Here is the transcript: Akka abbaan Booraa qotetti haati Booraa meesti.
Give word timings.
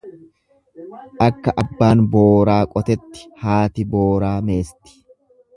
Akka 1.25 1.53
abbaan 1.63 2.01
Booraa 2.15 2.57
qotetti 2.73 3.29
haati 3.45 3.89
Booraa 3.93 4.37
meesti. 4.49 4.99